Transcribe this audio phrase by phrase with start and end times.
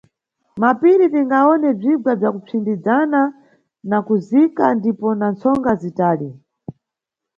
[0.55, 3.21] Mmapiri tiningawone bzigwa bzakupsindizana
[3.89, 6.29] nakuzika ndipo na mtsonga zitali.